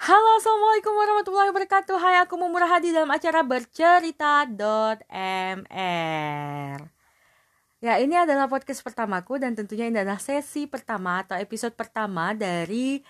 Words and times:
Halo, 0.00 0.40
Assalamualaikum 0.40 0.96
warahmatullahi 0.96 1.52
wabarakatuh. 1.52 1.92
Hai, 2.00 2.24
aku 2.24 2.40
Mumurah 2.40 2.72
Hadi 2.72 2.88
dalam 2.88 3.12
acara 3.12 3.44
bercerita.mr 3.44 4.48
Ya, 7.84 8.00
ini 8.00 8.16
adalah 8.16 8.48
podcast 8.48 8.80
pertamaku 8.80 9.36
dan 9.36 9.52
tentunya 9.52 9.92
ini 9.92 10.00
adalah 10.00 10.16
sesi 10.16 10.64
pertama 10.64 11.20
atau 11.20 11.36
episode 11.36 11.76
pertama 11.76 12.32
dari 12.32 13.04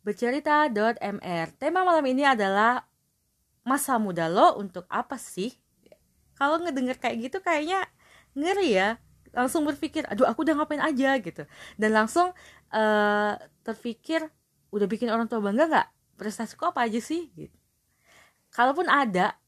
bercerita.mr 0.00 1.60
Tema 1.60 1.84
malam 1.84 2.08
ini 2.08 2.24
adalah 2.24 2.88
masa 3.60 4.00
muda 4.00 4.24
lo 4.24 4.56
untuk 4.56 4.88
apa 4.88 5.20
sih? 5.20 5.52
Kalau 6.40 6.56
ngedenger 6.56 6.96
kayak 7.04 7.20
gitu 7.20 7.44
kayaknya 7.44 7.84
ngeri 8.32 8.80
ya. 8.80 8.96
Langsung 9.36 9.68
berpikir, 9.68 10.08
aduh 10.08 10.24
aku 10.24 10.48
udah 10.48 10.56
ngapain 10.56 10.80
aja 10.80 11.20
gitu. 11.20 11.44
Dan 11.76 11.92
langsung 11.92 12.32
uh, 12.72 13.32
terpikir, 13.60 14.24
udah 14.72 14.88
bikin 14.88 15.12
orang 15.12 15.28
tua 15.28 15.44
bangga 15.44 15.68
nggak? 15.68 15.99
Prestasiku 16.20 16.68
apa 16.68 16.84
aja 16.84 17.00
sih? 17.00 17.32
Gitu. 17.32 17.56
Kalaupun 18.52 18.92
ada, 18.92 19.40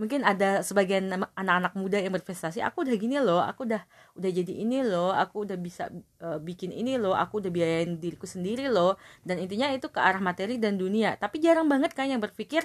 mungkin 0.00 0.24
ada 0.24 0.64
sebagian 0.64 1.12
anak-anak 1.36 1.76
muda 1.76 2.00
yang 2.00 2.16
berprestasi 2.16 2.64
aku 2.64 2.88
udah 2.88 2.96
gini 2.96 3.20
loh 3.20 3.44
aku 3.44 3.68
udah 3.68 3.84
udah 4.16 4.30
jadi 4.32 4.48
ini 4.48 4.80
loh 4.80 5.12
aku 5.12 5.44
udah 5.44 5.60
bisa 5.60 5.92
uh, 6.24 6.40
bikin 6.40 6.72
ini 6.72 6.96
loh 6.96 7.12
aku 7.12 7.44
udah 7.44 7.52
biayain 7.52 8.00
diriku 8.00 8.24
sendiri 8.24 8.72
loh 8.72 8.96
dan 9.28 9.36
intinya 9.36 9.68
itu 9.68 9.92
ke 9.92 10.00
arah 10.00 10.16
materi 10.16 10.56
dan 10.56 10.80
dunia 10.80 11.20
tapi 11.20 11.36
jarang 11.44 11.68
banget 11.68 11.92
kan 11.92 12.08
yang 12.08 12.16
berpikir 12.16 12.64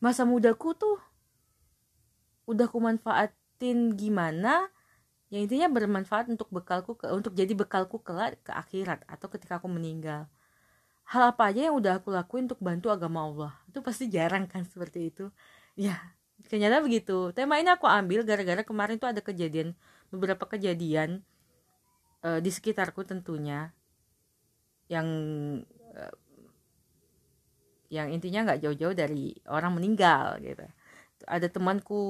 masa 0.00 0.24
mudaku 0.24 0.72
tuh 0.72 0.96
udah 2.48 2.72
ku 2.72 2.80
manfaatin 2.80 3.92
gimana 3.92 4.64
yang 5.28 5.44
intinya 5.44 5.68
bermanfaat 5.68 6.32
untuk 6.32 6.48
bekalku 6.48 6.96
ke 6.96 7.04
untuk 7.12 7.36
jadi 7.36 7.52
bekalku 7.52 8.00
kelak 8.00 8.40
ke 8.40 8.50
akhirat 8.56 9.04
atau 9.12 9.28
ketika 9.28 9.60
aku 9.60 9.68
meninggal 9.68 10.24
hal 11.10 11.22
apa 11.34 11.50
aja 11.50 11.66
yang 11.70 11.74
udah 11.74 11.98
aku 11.98 12.14
lakuin 12.14 12.46
untuk 12.46 12.62
bantu 12.62 12.86
agama 12.94 13.26
Allah. 13.26 13.52
Itu 13.66 13.82
pasti 13.82 14.06
jarang 14.06 14.46
kan 14.46 14.62
seperti 14.62 15.10
itu. 15.10 15.26
Ya 15.74 15.98
ternyata 16.46 16.78
begitu. 16.78 17.34
Tema 17.34 17.58
ini 17.58 17.70
aku 17.74 17.90
ambil 17.90 18.22
gara-gara 18.22 18.62
kemarin 18.62 18.96
tuh 18.96 19.10
ada 19.10 19.18
kejadian 19.18 19.74
beberapa 20.14 20.46
kejadian 20.46 21.26
uh, 22.22 22.38
di 22.38 22.50
sekitarku 22.54 23.02
tentunya 23.02 23.74
yang 24.86 25.06
uh, 25.98 26.14
yang 27.90 28.14
intinya 28.14 28.46
nggak 28.46 28.62
jauh-jauh 28.62 28.94
dari 28.94 29.34
orang 29.50 29.74
meninggal 29.74 30.38
gitu. 30.38 30.62
Ada 31.26 31.50
temanku 31.50 32.02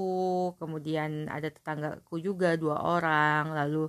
kemudian 0.60 1.26
ada 1.32 1.48
tetanggaku 1.48 2.20
juga 2.20 2.54
dua 2.60 2.84
orang 2.84 3.56
lalu 3.56 3.88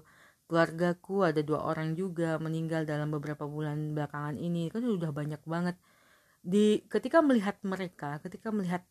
keluargaku 0.52 1.24
ada 1.24 1.40
dua 1.40 1.64
orang 1.64 1.96
juga 1.96 2.36
meninggal 2.36 2.84
dalam 2.84 3.08
beberapa 3.08 3.48
bulan 3.48 3.96
belakangan 3.96 4.36
ini. 4.36 4.68
Kan 4.68 4.84
sudah 4.84 5.16
banyak 5.16 5.40
banget. 5.48 5.80
Di 6.44 6.84
ketika 6.92 7.24
melihat 7.24 7.56
mereka 7.64 8.20
ketika 8.20 8.52
melihat 8.52 8.84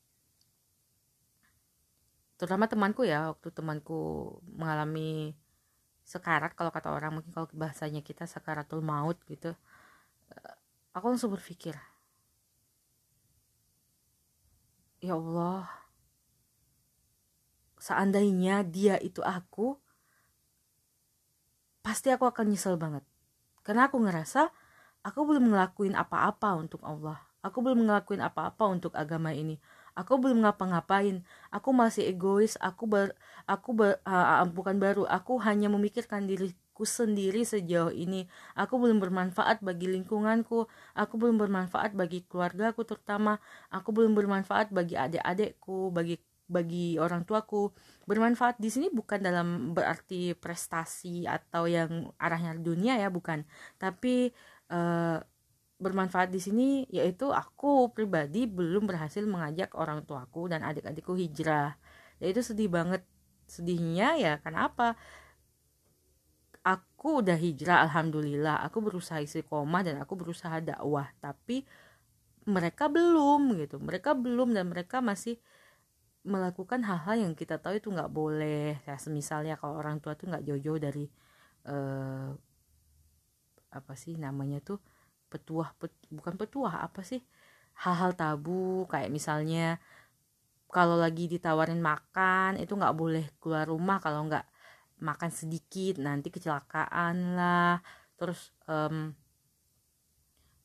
terutama 2.40 2.64
temanku 2.64 3.04
ya 3.04 3.28
waktu 3.28 3.52
temanku 3.52 4.00
mengalami 4.48 5.36
sekarat 6.08 6.56
kalau 6.56 6.72
kata 6.72 6.88
orang 6.88 7.20
mungkin 7.20 7.28
kalau 7.36 7.44
bahasanya 7.52 8.00
kita 8.00 8.24
sekaratul 8.24 8.80
maut 8.80 9.20
gitu 9.28 9.52
eh, 10.32 10.54
aku 10.96 11.12
langsung 11.12 11.36
berpikir 11.36 11.76
ya 15.04 15.20
Allah 15.20 15.68
seandainya 17.76 18.64
dia 18.64 18.96
itu 19.04 19.20
aku 19.20 19.76
pasti 21.90 22.06
aku 22.14 22.22
akan 22.30 22.54
nyesel 22.54 22.78
banget. 22.78 23.02
Karena 23.66 23.90
aku 23.90 23.98
ngerasa 23.98 24.54
aku 25.02 25.26
belum 25.26 25.50
ngelakuin 25.50 25.98
apa-apa 25.98 26.54
untuk 26.54 26.78
Allah. 26.86 27.18
Aku 27.42 27.66
belum 27.66 27.82
ngelakuin 27.82 28.22
apa-apa 28.22 28.62
untuk 28.70 28.94
agama 28.94 29.34
ini. 29.34 29.58
Aku 29.98 30.22
belum 30.22 30.46
ngapa-ngapain. 30.46 31.26
Aku 31.50 31.74
masih 31.74 32.06
egois. 32.06 32.54
Aku 32.62 32.86
ber 32.86 33.18
aku 33.50 33.74
ber, 33.74 33.98
uh, 34.06 34.46
bukan 34.46 34.78
baru. 34.78 35.02
Aku 35.10 35.42
hanya 35.42 35.66
memikirkan 35.66 36.30
diriku 36.30 36.86
sendiri 36.86 37.42
sejauh 37.42 37.90
ini. 37.90 38.30
Aku 38.54 38.78
belum 38.78 39.02
bermanfaat 39.02 39.58
bagi 39.58 39.90
lingkunganku. 39.90 40.70
Aku 40.94 41.14
belum 41.18 41.42
bermanfaat 41.42 41.98
bagi 41.98 42.22
keluargaku 42.22 42.86
terutama. 42.86 43.42
Aku 43.74 43.90
belum 43.90 44.14
bermanfaat 44.14 44.70
bagi 44.70 44.94
adik-adikku 44.94 45.90
bagi 45.90 46.22
bagi 46.50 46.98
orang 46.98 47.22
tuaku 47.22 47.70
bermanfaat 48.10 48.58
di 48.58 48.68
sini 48.74 48.90
bukan 48.90 49.22
dalam 49.22 49.70
berarti 49.70 50.34
prestasi 50.34 51.24
atau 51.30 51.70
yang 51.70 52.10
arahnya 52.18 52.58
dunia 52.58 52.98
ya 52.98 53.06
bukan 53.06 53.46
tapi 53.78 54.34
uh, 54.74 55.22
bermanfaat 55.80 56.28
di 56.28 56.38
sini 56.38 56.68
yaitu 56.92 57.32
aku 57.32 57.88
pribadi 57.96 58.44
belum 58.44 58.84
berhasil 58.84 59.24
mengajak 59.24 59.72
orang 59.72 60.04
tuaku 60.04 60.52
dan 60.52 60.60
adik-adikku 60.60 61.16
hijrah. 61.16 61.74
Ya 62.20 62.26
itu 62.28 62.44
sedih 62.44 62.68
banget. 62.68 63.00
Sedihnya 63.48 64.14
ya 64.20 64.32
kenapa? 64.44 64.94
Aku 66.60 67.24
udah 67.24 67.34
hijrah 67.40 67.88
alhamdulillah. 67.88 68.60
Aku 68.68 68.84
berusaha 68.84 69.24
istiqomah 69.24 69.80
dan 69.80 69.96
aku 70.04 70.12
berusaha 70.20 70.60
dakwah, 70.60 71.08
tapi 71.24 71.64
mereka 72.44 72.92
belum 72.92 73.56
gitu. 73.56 73.80
Mereka 73.80 74.12
belum 74.12 74.52
dan 74.52 74.68
mereka 74.68 75.00
masih 75.00 75.40
melakukan 76.24 76.84
hal-hal 76.84 77.16
yang 77.16 77.32
kita 77.32 77.56
tahu 77.56 77.80
itu 77.80 77.88
nggak 77.88 78.12
boleh. 78.12 78.76
Ya 78.84 78.96
misalnya 79.08 79.56
kalau 79.56 79.80
orang 79.80 79.98
tua 80.04 80.12
tuh 80.16 80.28
nggak 80.28 80.44
jauh-jauh 80.44 80.80
dari 80.80 81.04
uh, 81.68 82.28
apa 83.70 83.92
sih 83.94 84.18
namanya 84.18 84.58
tuh 84.60 84.82
petuah 85.30 85.70
pet, 85.78 85.94
bukan 86.10 86.34
petuah 86.34 86.84
apa 86.84 87.00
sih 87.06 87.24
hal-hal 87.80 88.12
tabu. 88.12 88.84
Kayak 88.92 89.10
misalnya 89.12 89.80
kalau 90.70 90.94
lagi 91.00 91.26
ditawarin 91.26 91.80
makan 91.82 92.60
itu 92.60 92.72
nggak 92.76 92.94
boleh 92.94 93.24
keluar 93.40 93.66
rumah 93.66 93.98
kalau 94.04 94.28
nggak 94.28 94.44
makan 95.00 95.30
sedikit. 95.32 95.96
Nanti 96.04 96.28
kecelakaan 96.28 97.16
lah. 97.38 97.80
Terus 98.20 98.52
um, 98.68 99.16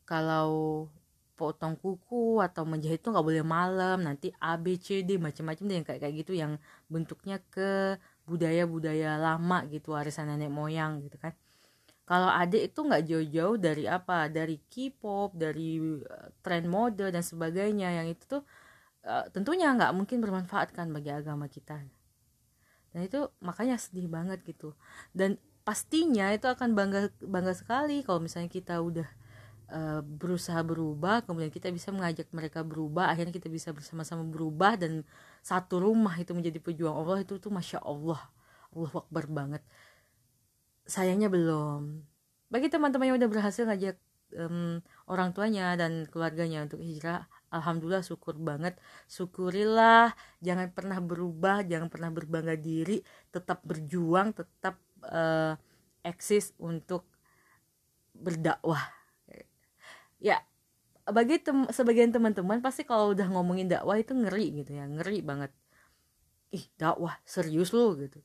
kalau 0.04 0.86
potong 1.36 1.76
kuku 1.76 2.40
atau 2.40 2.64
menjahit 2.64 3.04
itu 3.04 3.12
nggak 3.12 3.28
boleh 3.28 3.44
malam. 3.44 4.02
Nanti 4.02 4.32
A 4.40 4.56
B 4.56 4.80
C 4.80 5.04
D 5.04 5.20
macam-macam 5.20 5.64
deh 5.68 5.76
yang 5.76 5.88
kayak 5.88 6.02
kayak 6.02 6.16
gitu 6.24 6.34
yang 6.34 6.58
bentuknya 6.88 7.44
ke 7.52 8.00
budaya-budaya 8.26 9.22
lama 9.22 9.68
gitu 9.70 9.94
warisan 9.94 10.32
nenek 10.32 10.50
moyang 10.50 11.04
gitu 11.04 11.20
kan. 11.20 11.36
Kalau 12.06 12.30
adik 12.30 12.70
itu 12.70 12.80
nggak 12.86 13.04
jauh-jauh 13.06 13.58
dari 13.58 13.84
apa? 13.90 14.30
Dari 14.30 14.62
K-pop 14.70 15.34
dari 15.36 15.82
uh, 15.82 16.30
tren 16.46 16.70
mode 16.70 17.02
dan 17.12 17.22
sebagainya. 17.26 17.92
Yang 18.02 18.08
itu 18.18 18.24
tuh 18.40 18.44
uh, 19.06 19.26
tentunya 19.34 19.74
nggak 19.74 19.92
mungkin 19.92 20.22
bermanfaat 20.22 20.72
kan 20.72 20.90
bagi 20.94 21.10
agama 21.10 21.50
kita. 21.50 21.82
Dan 22.94 23.02
itu 23.04 23.28
makanya 23.42 23.76
sedih 23.76 24.08
banget 24.08 24.40
gitu. 24.46 24.78
Dan 25.12 25.42
pastinya 25.66 26.30
itu 26.30 26.46
akan 26.46 26.78
bangga 26.78 27.10
bangga 27.26 27.58
sekali 27.58 28.06
kalau 28.06 28.22
misalnya 28.22 28.54
kita 28.54 28.78
udah 28.86 29.10
uh, 29.72 30.02
berusaha 30.02 30.62
berubah 30.62 31.26
kemudian 31.26 31.50
kita 31.54 31.70
bisa 31.74 31.90
mengajak 31.90 32.30
mereka 32.34 32.62
berubah 32.62 33.10
akhirnya 33.10 33.34
kita 33.34 33.50
bisa 33.50 33.74
bersama-sama 33.74 34.26
berubah 34.26 34.78
dan 34.78 35.06
satu 35.46 35.78
rumah 35.78 36.18
itu 36.18 36.34
menjadi 36.34 36.58
pejuang 36.58 36.96
Allah 36.98 37.22
itu 37.22 37.38
tuh 37.38 37.54
masya 37.54 37.78
Allah. 37.86 38.18
Allah 38.76 38.92
akbar 38.92 39.26
banget. 39.30 39.62
Sayangnya 40.90 41.30
belum. 41.30 42.02
Bagi 42.50 42.68
teman-teman 42.68 43.14
yang 43.14 43.18
udah 43.22 43.30
berhasil 43.30 43.64
ngajak 43.64 43.98
um, 44.38 44.82
orang 45.06 45.38
tuanya 45.38 45.78
dan 45.78 46.10
keluarganya 46.10 46.66
untuk 46.66 46.82
hijrah 46.82 47.30
alhamdulillah 47.54 48.02
syukur 48.02 48.36
banget. 48.42 48.74
Syukurilah 49.06 50.18
jangan 50.42 50.74
pernah 50.74 50.98
berubah 50.98 51.62
jangan 51.62 51.94
pernah 51.94 52.10
berbangga 52.10 52.58
diri 52.58 53.06
tetap 53.30 53.62
berjuang 53.62 54.34
tetap 54.34 54.82
uh, 55.06 55.54
eksis 56.02 56.58
untuk 56.58 57.06
berdakwah 58.16 58.95
ya 60.26 60.42
bagi 61.06 61.38
tem 61.38 61.70
sebagian 61.70 62.10
teman-teman 62.10 62.58
pasti 62.66 62.82
kalau 62.82 63.14
udah 63.14 63.30
ngomongin 63.30 63.70
dakwah 63.70 64.02
itu 64.02 64.18
ngeri 64.18 64.66
gitu 64.66 64.74
ya 64.74 64.90
ngeri 64.90 65.22
banget. 65.22 65.52
Ih 66.50 66.66
dakwah 66.82 67.22
serius 67.22 67.70
lo 67.78 67.94
gitu. 67.94 68.18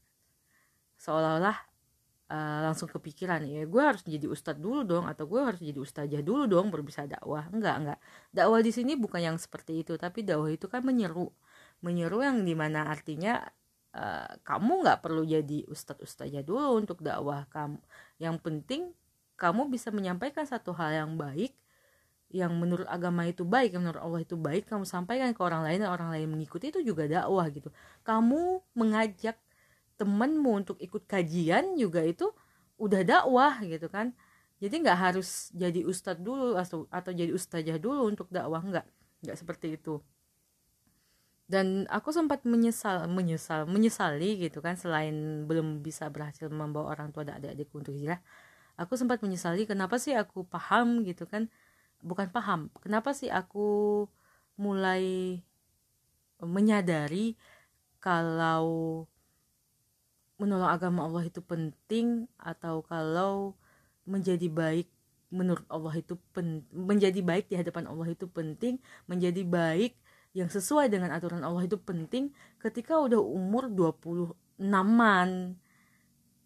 Seolah-olah 0.97 1.57
uh, 2.33 2.59
langsung 2.65 2.89
kepikiran 2.89 3.45
ya 3.45 3.69
gue 3.69 3.83
harus 3.85 4.01
jadi 4.01 4.25
ustadz 4.25 4.61
dulu 4.65 4.81
dong 4.89 5.05
atau 5.05 5.29
gue 5.29 5.41
harus 5.45 5.61
jadi 5.61 5.77
ustazah 5.77 6.25
dulu 6.25 6.49
dong 6.49 6.73
baru 6.73 6.81
bisa 6.81 7.05
dakwah. 7.05 7.45
Enggak 7.53 7.77
enggak. 7.85 7.99
Dakwah 8.33 8.61
di 8.65 8.73
sini 8.73 8.97
bukan 8.97 9.21
yang 9.21 9.37
seperti 9.37 9.85
itu 9.85 10.01
tapi 10.01 10.25
dakwah 10.25 10.49
itu 10.49 10.65
kan 10.65 10.81
menyeru. 10.81 11.29
Menyeru 11.85 12.25
yang 12.25 12.41
di 12.49 12.57
mana 12.57 12.89
artinya 12.89 13.45
uh, 13.93 14.31
kamu 14.41 14.73
nggak 14.89 14.99
perlu 15.05 15.21
jadi 15.29 15.69
ustadz 15.69 16.01
ustazah 16.01 16.41
dulu 16.41 16.81
untuk 16.81 17.05
dakwah 17.05 17.45
kamu 17.53 17.77
yang 18.17 18.41
penting 18.41 18.97
kamu 19.37 19.69
bisa 19.69 19.93
menyampaikan 19.93 20.49
satu 20.49 20.73
hal 20.77 20.93
yang 20.97 21.13
baik 21.21 21.57
yang 22.31 22.55
menurut 22.55 22.87
agama 22.87 23.27
itu 23.27 23.43
baik, 23.43 23.75
yang 23.75 23.83
menurut 23.83 24.03
Allah 24.03 24.21
itu 24.23 24.39
baik, 24.39 24.71
kamu 24.71 24.87
sampaikan 24.87 25.35
ke 25.35 25.41
orang 25.43 25.67
lain 25.67 25.83
orang 25.83 26.15
lain 26.15 26.31
mengikuti 26.31 26.71
itu 26.71 26.79
juga 26.83 27.11
dakwah 27.11 27.51
gitu. 27.51 27.75
Kamu 28.07 28.63
mengajak 28.79 29.35
temenmu 30.01 30.65
untuk 30.65 30.81
ikut 30.81 31.05
kajian 31.05 31.77
juga 31.77 32.01
itu 32.01 32.33
udah 32.81 33.05
dakwah 33.05 33.61
gitu 33.61 33.93
kan 33.93 34.17
jadi 34.57 34.73
nggak 34.81 34.99
harus 34.99 35.53
jadi 35.53 35.85
ustadz 35.85 36.25
dulu 36.25 36.57
atau 36.57 36.89
atau 36.89 37.13
jadi 37.13 37.37
ustazah 37.37 37.77
dulu 37.77 38.09
untuk 38.09 38.33
dakwah 38.33 38.65
nggak 38.65 38.87
nggak 39.29 39.37
seperti 39.37 39.77
itu 39.77 40.01
dan 41.45 41.85
aku 41.93 42.09
sempat 42.17 42.49
menyesal 42.49 43.05
menyesal 43.13 43.69
menyesali 43.69 44.41
gitu 44.41 44.65
kan 44.65 44.81
selain 44.81 45.45
belum 45.45 45.85
bisa 45.85 46.09
berhasil 46.09 46.49
membawa 46.49 46.97
orang 46.97 47.13
tua 47.13 47.29
dan 47.29 47.37
adik-adikku 47.37 47.77
untuk 47.85 47.93
hijrah 47.93 48.25
aku 48.81 48.97
sempat 48.97 49.21
menyesali 49.21 49.69
kenapa 49.69 50.01
sih 50.01 50.17
aku 50.17 50.49
paham 50.49 51.05
gitu 51.05 51.29
kan 51.29 51.53
bukan 52.01 52.29
paham 52.33 52.73
kenapa 52.81 53.13
sih 53.13 53.29
aku 53.29 54.05
mulai 54.61 55.41
menyadari 56.41 57.37
kalau 58.01 59.05
menolong 60.41 60.73
agama 60.73 61.05
Allah 61.05 61.29
itu 61.29 61.45
penting 61.45 62.25
atau 62.41 62.81
kalau 62.81 63.53
menjadi 64.09 64.49
baik 64.49 64.89
menurut 65.31 65.63
Allah 65.71 65.95
itu 65.95 66.19
pen, 66.35 66.67
menjadi 66.75 67.21
baik 67.23 67.47
di 67.47 67.55
hadapan 67.55 67.87
Allah 67.87 68.11
itu 68.11 68.27
penting, 68.27 68.83
menjadi 69.07 69.47
baik 69.47 69.95
yang 70.35 70.51
sesuai 70.51 70.91
dengan 70.91 71.15
aturan 71.15 71.43
Allah 71.47 71.63
itu 71.67 71.79
penting 71.79 72.35
ketika 72.59 72.99
udah 72.99 73.19
umur 73.23 73.71
26-an. 73.71 75.55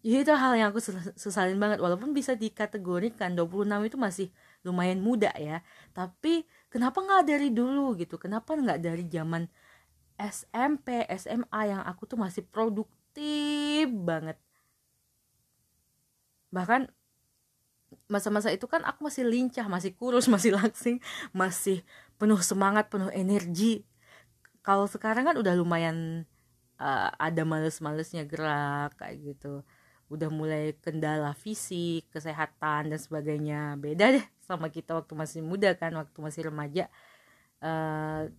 Jadi 0.05 0.17
itu 0.21 0.33
hal 0.37 0.53
yang 0.53 0.69
aku 0.69 0.81
sesalin 1.17 1.57
banget 1.57 1.81
walaupun 1.81 2.13
bisa 2.13 2.37
dikategorikan 2.37 3.33
26 3.33 3.89
itu 3.89 3.97
masih 3.97 4.27
lumayan 4.65 4.99
muda 4.99 5.31
ya. 5.37 5.61
Tapi 5.93 6.43
kenapa 6.73 6.99
nggak 7.05 7.23
dari 7.29 7.49
dulu 7.53 7.95
gitu? 8.01 8.17
Kenapa 8.17 8.57
nggak 8.57 8.79
dari 8.81 9.05
zaman 9.07 9.45
SMP, 10.17 11.05
SMA 11.11 11.61
yang 11.69 11.81
aku 11.85 12.09
tuh 12.09 12.19
masih 12.19 12.43
produktif 12.47 13.87
banget. 13.93 14.37
Bahkan 16.51 16.89
masa-masa 18.09 18.53
itu 18.53 18.65
kan 18.69 18.81
aku 18.85 19.07
masih 19.07 19.25
lincah 19.25 19.65
masih 19.65 19.93
kurus 19.97 20.29
masih 20.33 20.53
langsing 20.53 20.97
masih 21.33 21.81
penuh 22.19 22.39
semangat 22.41 22.89
penuh 22.89 23.09
energi 23.13 23.85
kalau 24.65 24.89
sekarang 24.89 25.25
kan 25.29 25.35
udah 25.37 25.53
lumayan 25.57 26.25
uh, 26.81 27.09
ada 27.17 27.45
males-malesnya 27.45 28.25
gerak 28.25 28.97
kayak 28.97 29.33
gitu 29.33 29.61
udah 30.05 30.29
mulai 30.29 30.77
kendala 30.85 31.33
fisik 31.33 32.05
kesehatan 32.13 32.93
dan 32.93 32.99
sebagainya. 33.01 33.73
Beda 33.81 34.13
deh 34.13 34.25
sama 34.45 34.69
kita 34.69 34.93
waktu 34.93 35.13
masih 35.17 35.41
muda 35.41 35.73
kan 35.73 35.93
waktu 35.97 36.17
masih 36.21 36.53
remaja. 36.53 36.85
Uh, 37.57 38.29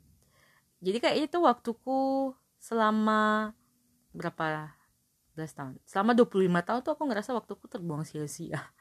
jadi 0.79 1.03
kayak 1.03 1.19
itu 1.27 1.39
waktuku 1.43 2.31
selama 2.63 3.51
berapa 4.15 4.71
belas 5.35 5.53
tahun? 5.53 5.83
Selama 5.83 6.15
25 6.15 6.47
tahun 6.63 6.81
tuh 6.87 6.93
aku 6.95 7.05
ngerasa 7.11 7.31
waktuku 7.35 7.65
terbuang 7.67 8.07
sia-sia. 8.07 8.63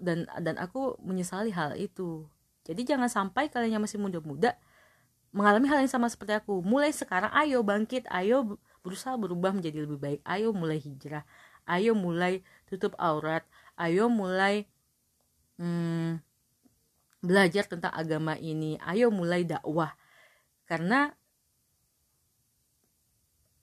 Dan 0.00 0.24
dan 0.24 0.56
aku 0.56 0.96
menyesali 0.96 1.52
hal 1.52 1.76
itu. 1.76 2.24
Jadi 2.64 2.88
jangan 2.88 3.04
sampai 3.12 3.52
kalian 3.52 3.76
yang 3.76 3.84
masih 3.84 4.00
muda-muda 4.00 4.56
mengalami 5.28 5.68
hal 5.68 5.84
yang 5.84 5.92
sama 5.92 6.08
seperti 6.08 6.40
aku. 6.40 6.64
Mulai 6.64 6.88
sekarang 6.88 7.28
ayo 7.36 7.60
bangkit 7.60 8.08
ayo 8.08 8.56
berusaha 8.80 9.12
berubah 9.20 9.52
menjadi 9.52 9.84
lebih 9.84 10.00
baik. 10.00 10.20
Ayo 10.24 10.56
mulai 10.56 10.80
hijrah 10.80 11.20
ayo 11.68 11.92
mulai 11.92 12.40
tutup 12.66 12.96
aurat. 12.98 13.44
Ayo 13.78 14.10
mulai 14.10 14.66
hmm, 15.60 16.18
belajar 17.22 17.68
tentang 17.68 17.92
agama 17.94 18.34
ini. 18.40 18.80
Ayo 18.82 19.12
mulai 19.12 19.44
dakwah. 19.44 19.94
Karena 20.64 21.12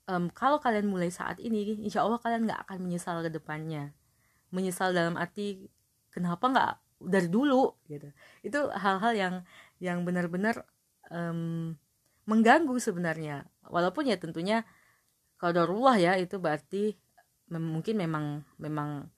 um, 0.08 0.30
kalau 0.32 0.62
kalian 0.62 0.88
mulai 0.88 1.10
saat 1.10 1.42
ini 1.42 1.82
insya 1.82 2.06
Allah 2.06 2.22
kalian 2.22 2.46
nggak 2.46 2.70
akan 2.70 2.78
menyesal 2.86 3.26
ke 3.26 3.30
depannya. 3.34 3.92
Menyesal 4.54 4.94
dalam 4.96 5.18
arti 5.20 5.68
kenapa 6.14 6.46
nggak 6.48 6.72
dari 7.12 7.28
dulu 7.28 7.76
gitu. 7.92 8.08
Itu 8.46 8.72
hal-hal 8.72 9.14
yang 9.18 9.36
yang 9.84 10.08
benar-benar 10.08 10.64
um, 11.12 11.76
mengganggu 12.26 12.78
sebenarnya. 12.80 13.46
Walaupun 13.68 14.08
ya 14.10 14.18
tentunya 14.18 14.64
kalau 15.36 15.94
ya 16.00 16.16
itu 16.16 16.40
berarti 16.40 16.96
mem 17.52 17.64
mungkin 17.64 17.96
memang 17.98 18.26
memang 18.58 19.10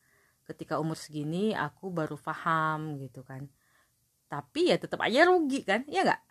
ketika 0.48 0.80
umur 0.80 0.96
segini 0.96 1.52
aku 1.56 1.92
baru 1.92 2.16
paham 2.16 3.00
gitu 3.04 3.24
kan. 3.24 3.48
Tapi 4.28 4.72
ya 4.72 4.78
tetap 4.80 5.00
aja 5.04 5.28
rugi 5.28 5.64
kan 5.64 5.84
ya 5.88 6.04
nggak? 6.08 6.22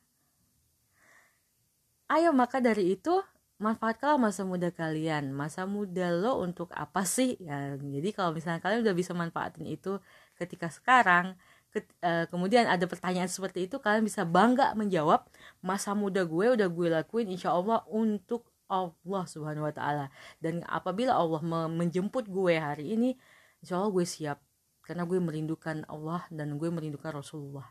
Ayo 2.13 2.31
maka 2.31 2.63
dari 2.63 2.95
itu 2.97 3.19
manfaatkanlah 3.61 4.21
masa 4.21 4.43
muda 4.45 4.69
kalian. 4.73 5.33
Masa 5.33 5.65
muda 5.65 6.13
lo 6.13 6.41
untuk 6.41 6.73
apa 6.77 7.03
sih? 7.05 7.37
Ya 7.41 7.77
jadi 7.77 8.09
kalau 8.17 8.37
misalnya 8.37 8.61
kalian 8.65 8.85
udah 8.85 8.97
bisa 8.97 9.13
manfaatin 9.17 9.67
itu 9.69 10.01
ketika 10.37 10.69
sekarang 10.69 11.37
ke, 11.73 11.85
uh, 12.05 12.25
kemudian 12.33 12.65
ada 12.65 12.89
pertanyaan 12.89 13.29
seperti 13.29 13.69
itu 13.69 13.77
kalian 13.77 14.05
bisa 14.07 14.25
bangga 14.25 14.73
menjawab 14.73 15.29
masa 15.61 15.93
muda 15.93 16.25
gue 16.25 16.57
udah 16.57 16.69
gue 16.73 16.89
lakuin 16.89 17.29
insya 17.29 17.53
Allah 17.53 17.85
untuk 17.93 18.49
Allah 18.67 19.25
subhanahu 19.27 19.67
wa 19.67 19.75
ta'ala. 19.75 20.07
Dan 20.43 20.63
apabila 20.67 21.15
Allah 21.15 21.43
menjemput 21.71 22.27
gue 22.27 22.55
hari 22.59 22.95
ini 22.99 23.15
insya 23.63 23.79
Allah 23.79 23.93
gue 23.95 24.07
siap. 24.07 24.39
Karena 24.87 25.03
gue 25.03 25.19
merindukan 25.19 25.83
Allah 25.91 26.23
dan 26.31 26.55
gue 26.59 26.71
merindukan 26.71 27.11
Rasulullah. 27.11 27.67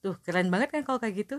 Tuh 0.00 0.16
keren 0.24 0.48
banget 0.48 0.72
kan 0.72 0.80
kalau 0.84 0.96
kayak 0.96 1.28
gitu? 1.28 1.36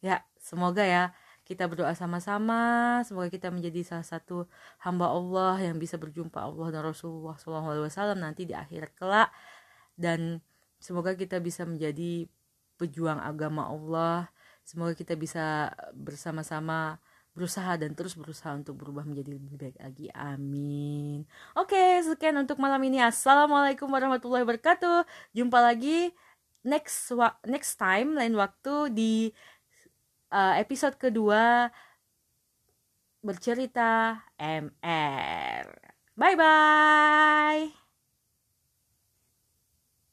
Ya 0.00 0.24
semoga 0.40 0.80
ya 0.80 1.12
kita 1.44 1.68
berdoa 1.68 1.92
sama-sama. 1.92 3.02
Semoga 3.04 3.28
kita 3.28 3.52
menjadi 3.52 3.84
salah 3.84 4.06
satu 4.06 4.48
hamba 4.80 5.12
Allah 5.12 5.60
yang 5.60 5.76
bisa 5.76 6.00
berjumpa 6.00 6.40
Allah 6.40 6.72
dan 6.72 6.82
Rasulullah 6.88 7.36
SAW 7.36 8.16
nanti 8.16 8.48
di 8.48 8.56
akhirat 8.56 8.96
kelak. 8.96 9.28
Dan 9.98 10.40
semoga 10.80 11.12
kita 11.12 11.36
bisa 11.44 11.68
menjadi 11.68 12.24
pejuang 12.80 13.20
agama 13.20 13.68
Allah 13.68 14.32
semoga 14.70 14.94
kita 14.94 15.18
bisa 15.18 15.74
bersama-sama 15.90 17.02
berusaha 17.34 17.74
dan 17.74 17.90
terus 17.98 18.14
berusaha 18.14 18.54
untuk 18.54 18.78
berubah 18.78 19.02
menjadi 19.02 19.34
lebih 19.34 19.58
baik 19.58 19.76
lagi 19.82 20.06
amin 20.14 21.26
oke 21.58 21.82
sekian 22.06 22.38
untuk 22.38 22.62
malam 22.62 22.78
ini 22.86 23.02
assalamualaikum 23.02 23.90
warahmatullahi 23.90 24.46
wabarakatuh 24.46 25.02
jumpa 25.34 25.58
lagi 25.58 26.14
next 26.62 27.10
next 27.46 27.74
time 27.82 28.14
lain 28.14 28.38
waktu 28.38 28.94
di 28.94 29.14
uh, 30.30 30.54
episode 30.54 30.94
kedua 30.94 31.70
bercerita 33.20 34.16
MR. 34.40 35.64
Bye 36.16 36.36
bye. 36.36 37.89